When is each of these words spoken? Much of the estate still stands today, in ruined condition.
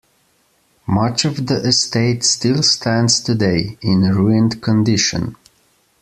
Much 0.87 1.25
of 1.25 1.45
the 1.45 1.57
estate 1.57 2.23
still 2.23 2.63
stands 2.63 3.19
today, 3.19 3.77
in 3.83 4.01
ruined 4.09 4.59
condition. 4.59 5.35